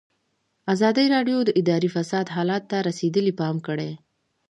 ازادي 0.73 1.05
راډیو 1.15 1.39
د 1.45 1.49
اداري 1.59 1.89
فساد 1.95 2.25
حالت 2.35 2.63
ته 2.71 2.77
رسېدلي 2.89 3.33
پام 3.39 3.55
کړی. 3.67 3.91